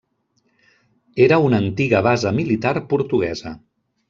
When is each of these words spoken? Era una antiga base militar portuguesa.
Era 1.25 1.39
una 1.49 1.59
antiga 1.65 2.01
base 2.09 2.33
militar 2.39 2.75
portuguesa. 2.97 3.55